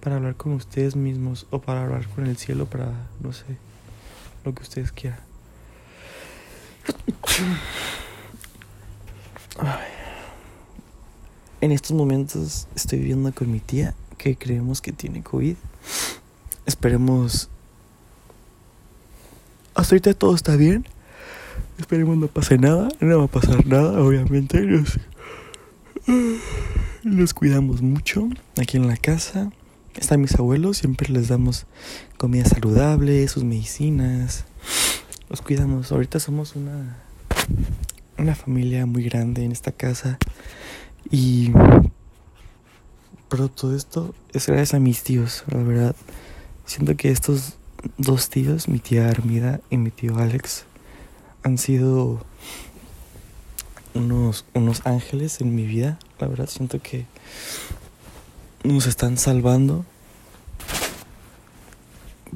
para 0.00 0.16
hablar 0.16 0.36
con 0.36 0.52
ustedes 0.52 0.96
mismos 0.96 1.46
o 1.50 1.60
para 1.60 1.82
hablar 1.82 2.06
con 2.08 2.26
el 2.26 2.36
cielo, 2.36 2.66
para, 2.66 2.92
no 3.20 3.32
sé, 3.32 3.44
lo 4.44 4.54
que 4.54 4.62
ustedes 4.62 4.92
quieran? 4.92 5.20
En 11.60 11.72
estos 11.72 11.92
momentos 11.92 12.68
estoy 12.76 13.00
viviendo 13.00 13.32
con 13.32 13.50
mi 13.50 13.58
tía 13.58 13.94
que 14.16 14.36
creemos 14.36 14.80
que 14.80 14.92
tiene 14.92 15.22
COVID. 15.22 15.56
Esperemos 16.66 17.48
hasta 19.78 19.94
ahorita 19.94 20.12
todo 20.14 20.34
está 20.34 20.56
bien. 20.56 20.84
Esperemos 21.78 22.16
no 22.16 22.26
pase 22.26 22.58
nada. 22.58 22.88
No 22.98 23.18
va 23.18 23.24
a 23.24 23.28
pasar 23.28 23.64
nada, 23.64 24.02
obviamente. 24.02 24.60
Nos, 24.60 24.98
nos 27.04 27.34
cuidamos 27.34 27.82
mucho 27.82 28.28
aquí 28.58 28.76
en 28.76 28.86
la 28.86 28.96
casa. 28.96 29.50
Están 29.94 30.20
mis 30.20 30.34
abuelos, 30.36 30.78
siempre 30.78 31.12
les 31.12 31.28
damos 31.28 31.66
comida 32.16 32.44
saludable, 32.44 33.26
sus 33.28 33.44
medicinas. 33.44 34.44
Los 35.28 35.42
cuidamos. 35.42 35.92
Ahorita 35.92 36.18
somos 36.20 36.56
una, 36.56 36.96
una 38.16 38.34
familia 38.34 38.86
muy 38.86 39.04
grande 39.04 39.44
en 39.44 39.52
esta 39.52 39.72
casa. 39.72 40.18
Y 41.10 41.52
pero 43.28 43.50
todo 43.50 43.76
esto 43.76 44.14
es 44.32 44.46
gracias 44.46 44.72
a 44.72 44.80
mis 44.80 45.02
tíos, 45.02 45.44
la 45.48 45.62
verdad. 45.62 45.96
Siento 46.64 46.96
que 46.96 47.10
estos 47.10 47.58
dos 47.98 48.30
tíos, 48.30 48.68
mi 48.68 48.78
tía 48.78 49.10
Armida 49.10 49.60
y 49.68 49.76
mi 49.76 49.90
tío 49.90 50.16
Alex, 50.16 50.64
han 51.42 51.58
sido 51.58 52.24
unos, 53.98 54.44
unos 54.54 54.86
ángeles 54.86 55.40
en 55.40 55.54
mi 55.54 55.66
vida. 55.66 55.98
La 56.18 56.26
verdad 56.26 56.48
siento 56.48 56.80
que 56.80 57.06
nos 58.64 58.86
están 58.86 59.18
salvando 59.18 59.84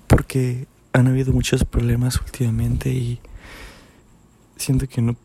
porque 0.06 0.66
han 0.92 1.08
habido 1.08 1.32
muchos 1.32 1.64
problemas 1.64 2.20
últimamente 2.20 2.90
y 2.90 3.20
siento 4.56 4.86
que 4.88 5.02
no 5.02 5.16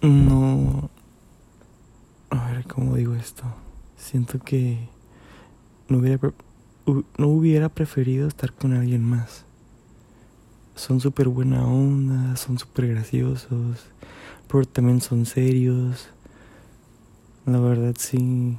no 0.00 0.90
a 2.30 2.50
ver 2.50 2.64
cómo 2.66 2.96
digo 2.96 3.14
esto 3.14 3.44
siento 3.96 4.38
que 4.38 4.88
no 5.88 5.98
hubiera 5.98 6.18
no 6.86 7.28
hubiera 7.28 7.68
preferido 7.68 8.28
estar 8.28 8.52
con 8.52 8.74
alguien 8.74 9.02
más. 9.02 9.44
son 10.74 11.00
súper 11.00 11.28
buena 11.28 11.66
onda, 11.66 12.36
son 12.36 12.58
súper 12.58 12.88
graciosos, 12.88 13.86
pero 14.48 14.64
también 14.64 15.00
son 15.00 15.26
serios. 15.26 16.08
La 17.46 17.58
verdad 17.58 17.94
sí. 17.98 18.56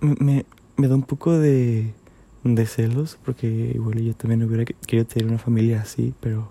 Me, 0.00 0.44
me, 0.76 0.88
da 0.88 0.94
un 0.94 1.02
poco 1.02 1.38
de, 1.38 1.92
de 2.44 2.66
celos, 2.66 3.18
porque 3.24 3.72
igual 3.74 4.00
yo 4.00 4.14
también 4.14 4.42
hubiera 4.42 4.64
querido 4.64 5.06
tener 5.06 5.28
una 5.28 5.38
familia 5.38 5.82
así, 5.82 6.12
pero 6.20 6.50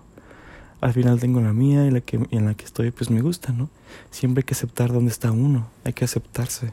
al 0.80 0.92
final 0.92 1.20
tengo 1.20 1.40
la 1.40 1.52
mía 1.52 1.86
y 1.86 1.90
la 1.90 2.00
que, 2.00 2.20
en 2.30 2.46
la 2.46 2.54
que 2.54 2.64
estoy 2.64 2.90
pues 2.90 3.10
me 3.10 3.20
gusta, 3.20 3.52
¿no? 3.52 3.68
Siempre 4.10 4.40
hay 4.40 4.44
que 4.44 4.54
aceptar 4.54 4.92
dónde 4.92 5.10
está 5.10 5.32
uno, 5.32 5.68
hay 5.84 5.92
que 5.92 6.04
aceptarse. 6.04 6.72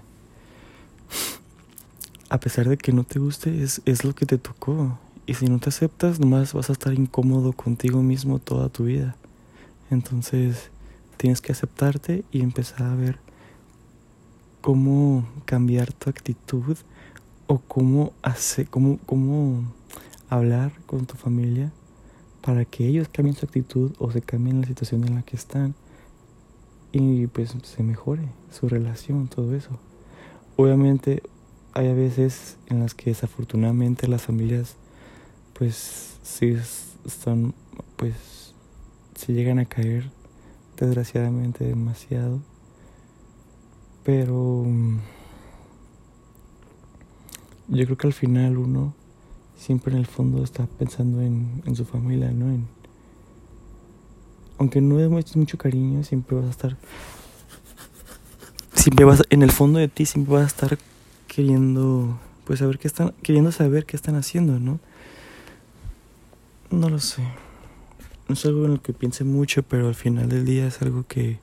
A 2.29 2.39
pesar 2.39 2.69
de 2.69 2.77
que 2.77 2.91
no 2.91 3.03
te 3.03 3.19
guste, 3.19 3.63
es, 3.63 3.81
es 3.85 4.03
lo 4.03 4.13
que 4.13 4.25
te 4.25 4.37
tocó. 4.37 4.97
Y 5.25 5.35
si 5.35 5.45
no 5.45 5.59
te 5.59 5.69
aceptas, 5.69 6.19
nomás 6.19 6.53
vas 6.53 6.69
a 6.69 6.73
estar 6.73 6.93
incómodo 6.93 7.53
contigo 7.53 8.01
mismo 8.01 8.39
toda 8.39 8.69
tu 8.69 8.85
vida. 8.85 9.15
Entonces, 9.91 10.71
tienes 11.19 11.41
que 11.41 11.51
aceptarte 11.51 12.23
y 12.31 12.39
empezar 12.39 12.83
a 12.83 12.95
ver 12.95 13.19
cómo 14.61 15.27
cambiar 15.43 15.91
tu 15.91 16.09
actitud 16.09 16.77
o 17.45 17.59
cómo 17.59 18.13
hacer, 18.21 18.69
cómo, 18.69 18.99
cómo 19.05 19.63
hablar 20.29 20.71
con 20.85 21.05
tu 21.05 21.15
familia 21.15 21.73
para 22.41 22.63
que 22.63 22.87
ellos 22.87 23.09
cambien 23.09 23.35
su 23.35 23.45
actitud 23.45 23.91
o 23.99 24.09
se 24.11 24.21
cambien 24.21 24.61
la 24.61 24.67
situación 24.67 25.05
en 25.05 25.15
la 25.15 25.23
que 25.23 25.35
están 25.35 25.75
y 26.93 27.27
pues 27.27 27.53
se 27.63 27.83
mejore 27.83 28.29
su 28.49 28.69
relación, 28.69 29.27
todo 29.27 29.53
eso. 29.53 29.77
Obviamente 30.55 31.21
hay 31.73 31.93
veces 31.93 32.55
en 32.67 32.79
las 32.79 32.93
que 32.93 33.09
desafortunadamente 33.09 34.07
las 34.07 34.21
familias 34.21 34.77
pues 35.51 36.17
sí 36.23 36.55
están 37.05 37.53
pues 37.97 38.53
se 39.15 39.33
llegan 39.33 39.59
a 39.59 39.65
caer 39.65 40.17
desgraciadamente 40.85 41.65
demasiado. 41.65 42.39
Pero 44.03 44.63
mm, 44.65 44.97
yo 47.69 47.85
creo 47.85 47.97
que 47.97 48.07
al 48.07 48.13
final 48.13 48.57
uno 48.57 48.93
siempre 49.57 49.93
en 49.93 49.99
el 49.99 50.07
fondo 50.07 50.43
está 50.43 50.65
pensando 50.65 51.21
en, 51.21 51.61
en 51.65 51.75
su 51.75 51.83
familia 51.83 52.31
no 52.31 52.49
en 52.49 52.65
aunque 54.57 54.79
no 54.79 54.95
demuestres 54.95 55.35
mucho 55.35 55.57
cariño 55.57 56.03
siempre 56.05 56.37
vas 56.37 56.45
a 56.45 56.49
estar 56.49 56.77
siempre 58.73 59.03
vas 59.03 59.21
en 59.29 59.43
el 59.43 59.51
fondo 59.51 59.79
de 59.79 59.89
ti 59.89 60.05
siempre 60.05 60.35
vas 60.35 60.43
a 60.43 60.47
estar 60.47 60.77
queriendo 61.27 62.17
pues 62.45 62.59
saber 62.59 62.79
qué 62.79 62.87
están 62.87 63.13
queriendo 63.21 63.51
saber 63.51 63.85
qué 63.85 63.97
están 63.97 64.15
haciendo 64.15 64.59
no 64.59 64.79
no 66.71 66.87
lo 66.89 66.99
sé. 66.99 67.23
No 68.29 68.33
es 68.33 68.45
algo 68.45 68.65
en 68.65 68.75
lo 68.75 68.81
que 68.81 68.93
piense 68.93 69.23
mucho, 69.23 69.63
pero 69.63 69.87
al 69.87 69.95
final 69.95 70.29
del 70.29 70.45
día 70.45 70.67
es 70.67 70.81
algo 70.83 71.05
que 71.07 71.39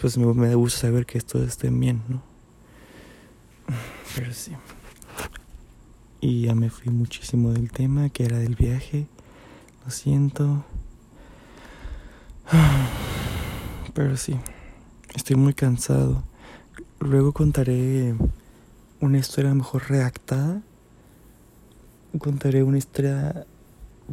pues 0.00 0.18
me, 0.18 0.26
me 0.34 0.54
gusta 0.56 0.80
saber 0.80 1.06
que 1.06 1.16
esto 1.16 1.42
esté 1.44 1.70
bien, 1.70 2.02
¿no? 2.08 2.22
Pero 4.16 4.32
sí. 4.32 4.52
Y 6.20 6.42
ya 6.46 6.54
me 6.56 6.70
fui 6.70 6.92
muchísimo 6.92 7.52
del 7.52 7.70
tema, 7.70 8.08
que 8.08 8.24
era 8.24 8.38
del 8.38 8.56
viaje. 8.56 9.06
Lo 9.84 9.90
siento. 9.92 10.64
Pero 13.94 14.16
sí, 14.16 14.36
estoy 15.14 15.36
muy 15.36 15.54
cansado. 15.54 16.24
Luego 16.98 17.32
contaré 17.32 18.16
una 19.00 19.18
historia 19.18 19.54
mejor 19.54 19.88
redactada. 19.88 20.62
Contaré 22.18 22.64
una 22.64 22.78
historia 22.78 23.46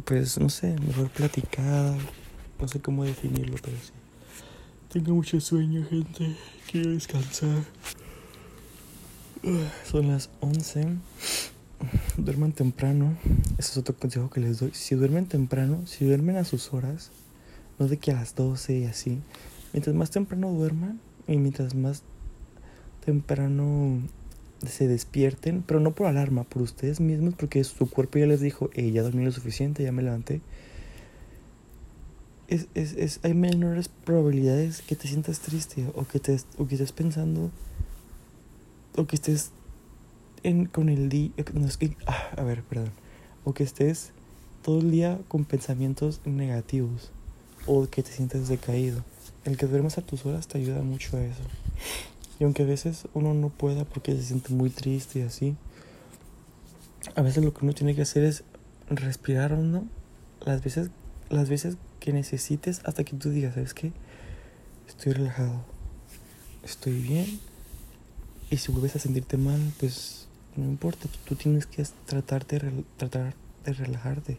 pues 0.04 0.38
no 0.38 0.48
sé, 0.48 0.76
mejor 0.86 1.08
platicada, 1.10 1.96
no 2.60 2.68
sé 2.68 2.80
cómo 2.80 3.04
definirlo, 3.04 3.56
pero 3.62 3.76
sí. 3.76 3.92
Tengo 4.92 5.14
mucho 5.14 5.40
sueño, 5.40 5.84
gente, 5.88 6.36
quiero 6.70 6.90
descansar. 6.90 7.64
Son 9.84 10.08
las 10.08 10.30
11. 10.40 10.96
Duerman 12.16 12.52
temprano. 12.52 13.16
Ese 13.58 13.72
es 13.72 13.76
otro 13.76 13.96
consejo 13.96 14.30
que 14.30 14.40
les 14.40 14.60
doy. 14.60 14.70
Si 14.72 14.94
duermen 14.94 15.26
temprano, 15.26 15.86
si 15.86 16.04
duermen 16.04 16.36
a 16.36 16.44
sus 16.44 16.72
horas, 16.72 17.10
no 17.78 17.86
de 17.86 17.98
que 17.98 18.10
a 18.10 18.14
las 18.14 18.34
12 18.34 18.78
y 18.78 18.84
así. 18.84 19.20
Mientras 19.72 19.94
más 19.94 20.10
temprano 20.10 20.50
duerman 20.52 21.00
y 21.26 21.36
mientras 21.36 21.74
más 21.74 22.02
temprano 23.04 24.02
se 24.66 24.88
despierten, 24.88 25.62
pero 25.66 25.80
no 25.80 25.94
por 25.94 26.06
alarma, 26.06 26.44
por 26.44 26.62
ustedes 26.62 27.00
mismos, 27.00 27.34
porque 27.34 27.62
su 27.64 27.88
cuerpo 27.88 28.18
ya 28.18 28.26
les 28.26 28.40
dijo, 28.40 28.70
ya 28.72 29.02
dormí 29.02 29.24
lo 29.24 29.32
suficiente, 29.32 29.82
ya 29.82 29.92
me 29.92 30.02
levanté. 30.02 30.40
Es, 32.48 32.66
es, 32.74 32.94
es, 32.94 33.20
hay 33.22 33.34
menores 33.34 33.88
probabilidades 33.88 34.80
que 34.82 34.96
te 34.96 35.06
sientas 35.06 35.40
triste 35.40 35.86
o 35.94 36.04
que, 36.06 36.18
te, 36.18 36.38
o 36.56 36.66
que 36.66 36.76
estés 36.76 36.92
pensando 36.92 37.50
o 38.96 39.06
que 39.06 39.16
estés 39.16 39.50
en, 40.42 40.66
con 40.66 40.88
el 40.88 41.08
día, 41.08 41.30
no, 41.52 41.68
ah, 42.06 42.30
a 42.36 42.42
ver, 42.42 42.62
perdón, 42.62 42.90
o 43.44 43.52
que 43.52 43.64
estés 43.64 44.12
todo 44.62 44.80
el 44.80 44.90
día 44.90 45.20
con 45.28 45.44
pensamientos 45.44 46.20
negativos 46.24 47.10
o 47.66 47.88
que 47.88 48.02
te 48.02 48.10
sientas 48.10 48.48
decaído. 48.48 49.04
El 49.44 49.56
que 49.56 49.66
duermas 49.66 49.98
a 49.98 50.02
tus 50.02 50.26
horas 50.26 50.48
te 50.48 50.58
ayuda 50.58 50.82
mucho 50.82 51.16
a 51.16 51.22
eso. 51.22 51.42
Y 52.38 52.44
aunque 52.44 52.62
a 52.62 52.66
veces 52.66 53.08
uno 53.14 53.34
no 53.34 53.48
pueda 53.48 53.84
porque 53.84 54.14
se 54.14 54.22
siente 54.22 54.52
muy 54.52 54.70
triste 54.70 55.20
y 55.20 55.22
así, 55.22 55.56
a 57.14 57.22
veces 57.22 57.44
lo 57.44 57.52
que 57.52 57.64
uno 57.64 57.74
tiene 57.74 57.94
que 57.94 58.02
hacer 58.02 58.24
es 58.24 58.44
respirar 58.88 59.52
hondo 59.52 59.84
las 60.44 60.62
veces, 60.62 60.90
las 61.30 61.48
veces 61.48 61.76
que 62.00 62.12
necesites 62.12 62.80
hasta 62.84 63.04
que 63.04 63.16
tú 63.16 63.30
digas, 63.30 63.54
¿sabes 63.54 63.74
qué? 63.74 63.92
Estoy 64.86 65.12
relajado, 65.12 65.62
estoy 66.64 67.00
bien. 67.00 67.40
Y 68.50 68.56
si 68.56 68.72
vuelves 68.72 68.96
a 68.96 68.98
sentirte 68.98 69.36
mal, 69.36 69.60
pues 69.78 70.28
no 70.56 70.64
importa, 70.64 71.08
tú 71.24 71.34
tienes 71.34 71.66
que 71.66 71.84
tratarte, 72.06 72.60
tratar 72.96 73.34
de 73.64 73.72
relajarte. 73.72 74.38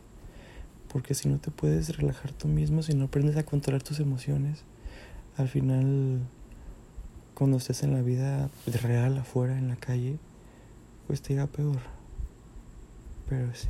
Porque 0.91 1.13
si 1.13 1.29
no 1.29 1.37
te 1.37 1.51
puedes 1.51 1.95
relajar 1.97 2.31
tú 2.31 2.47
mismo, 2.47 2.81
si 2.81 2.93
no 2.93 3.05
aprendes 3.05 3.37
a 3.37 3.43
controlar 3.43 3.83
tus 3.83 3.99
emociones, 3.99 4.63
al 5.37 5.47
final 5.47 6.21
cuando 7.39 7.55
estés 7.55 7.83
en 7.83 7.93
la 7.93 8.01
vida 8.01 8.49
real 8.83 9.17
afuera, 9.17 9.57
en 9.57 9.69
la 9.69 9.77
calle, 9.77 10.19
pues 11.07 11.21
te 11.21 11.31
irá 11.31 11.47
peor. 11.47 11.79
Pero 13.29 13.47
sí. 13.55 13.69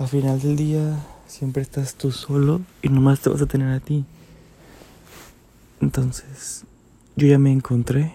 Al 0.00 0.08
final 0.08 0.40
del 0.40 0.56
día 0.56 0.98
siempre 1.28 1.62
estás 1.62 1.94
tú 1.94 2.10
solo 2.10 2.60
y 2.82 2.88
nomás 2.88 3.20
te 3.20 3.30
vas 3.30 3.40
a 3.42 3.46
tener 3.46 3.72
a 3.72 3.78
ti. 3.78 4.04
Entonces, 5.80 6.64
yo 7.14 7.28
ya 7.28 7.38
me 7.38 7.52
encontré. 7.52 8.12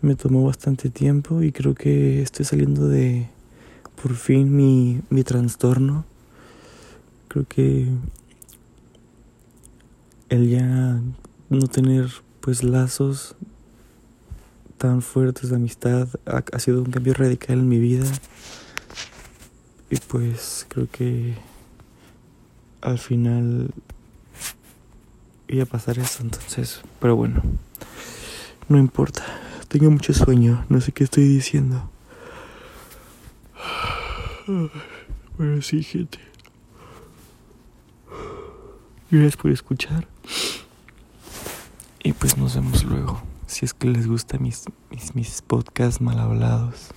Me 0.00 0.14
tomó 0.14 0.46
bastante 0.46 0.88
tiempo 0.88 1.42
y 1.42 1.52
creo 1.52 1.74
que 1.74 2.22
estoy 2.22 2.46
saliendo 2.46 2.88
de 2.88 3.28
por 4.02 4.14
fin 4.14 4.56
mi, 4.56 5.02
mi 5.10 5.22
trastorno. 5.22 6.06
Creo 7.28 7.44
que 7.46 7.88
el 10.30 10.48
ya 10.48 10.98
no 11.52 11.66
tener 11.66 12.10
pues 12.40 12.64
lazos 12.64 13.36
tan 14.78 15.02
fuertes 15.02 15.50
de 15.50 15.56
amistad. 15.56 16.08
Ha, 16.26 16.58
sido 16.58 16.82
un 16.82 16.90
cambio 16.90 17.14
radical 17.14 17.58
en 17.58 17.68
mi 17.68 17.78
vida. 17.78 18.06
Y 19.90 19.96
pues 19.96 20.66
creo 20.68 20.88
que 20.90 21.34
al 22.80 22.98
final 22.98 23.70
iba 25.46 25.64
a 25.64 25.66
pasar 25.66 25.98
eso 25.98 26.22
entonces 26.22 26.80
pero 26.98 27.14
bueno 27.14 27.42
no 28.68 28.78
importa. 28.78 29.22
Tengo 29.68 29.90
mucho 29.90 30.14
sueño 30.14 30.64
no 30.70 30.80
sé 30.80 30.92
qué 30.92 31.04
estoy 31.04 31.28
diciendo. 31.28 31.90
Bueno 35.38 35.62
sí 35.62 35.82
gente. 35.82 36.18
Gracias 39.10 39.36
por 39.36 39.50
escuchar 39.50 40.11
y 42.02 42.12
pues 42.12 42.36
nos 42.36 42.54
vemos 42.54 42.84
luego. 42.84 43.20
Si 43.46 43.64
es 43.64 43.74
que 43.74 43.88
les 43.88 44.06
gustan 44.06 44.42
mis, 44.42 44.64
mis, 44.90 45.14
mis 45.14 45.42
podcasts 45.42 46.00
mal 46.00 46.18
hablados. 46.18 46.88